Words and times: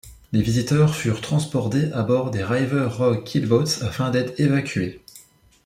Les 0.31 0.41
visiteurs 0.41 0.95
furent 0.95 1.21
transbordés 1.21 1.91
à 1.91 2.01
bord 2.01 2.31
des 2.31 2.43
River 2.43 2.87
Rogue 2.89 3.23
Keelboats 3.23 3.83
afin 3.83 4.09
d'être 4.09 4.39
évacués. 4.39 4.99